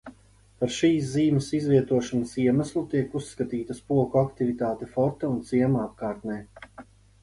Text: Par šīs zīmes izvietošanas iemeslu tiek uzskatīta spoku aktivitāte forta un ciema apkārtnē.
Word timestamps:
Par 0.61 0.71
šīs 0.77 1.11
zīmes 1.15 1.49
izvietošanas 1.57 2.33
iemeslu 2.45 2.85
tiek 2.95 3.15
uzskatīta 3.21 3.79
spoku 3.83 4.25
aktivitāte 4.27 4.93
forta 4.99 5.35
un 5.37 5.43
ciema 5.55 5.89
apkārtnē. 5.89 6.45